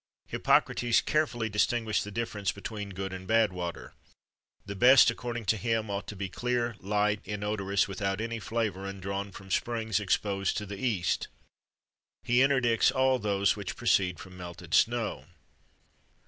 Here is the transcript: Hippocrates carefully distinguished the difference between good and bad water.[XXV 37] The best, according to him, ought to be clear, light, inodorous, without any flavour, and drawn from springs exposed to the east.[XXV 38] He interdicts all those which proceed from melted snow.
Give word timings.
Hippocrates 0.25 0.99
carefully 0.99 1.47
distinguished 1.47 2.03
the 2.03 2.09
difference 2.09 2.51
between 2.51 2.89
good 2.89 3.13
and 3.13 3.27
bad 3.27 3.53
water.[XXV 3.53 4.65
37] 4.65 4.65
The 4.65 4.75
best, 4.75 5.11
according 5.11 5.45
to 5.45 5.57
him, 5.57 5.91
ought 5.91 6.07
to 6.07 6.15
be 6.15 6.27
clear, 6.27 6.75
light, 6.79 7.21
inodorous, 7.23 7.87
without 7.87 8.19
any 8.19 8.39
flavour, 8.39 8.87
and 8.87 8.99
drawn 8.99 9.31
from 9.31 9.51
springs 9.51 9.99
exposed 9.99 10.57
to 10.57 10.65
the 10.65 10.79
east.[XXV 10.83 12.25
38] 12.25 12.33
He 12.33 12.41
interdicts 12.41 12.89
all 12.89 13.19
those 13.19 13.55
which 13.55 13.75
proceed 13.75 14.19
from 14.19 14.35
melted 14.35 14.73
snow. 14.73 15.25